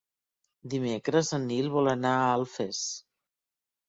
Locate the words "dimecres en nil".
0.73-1.67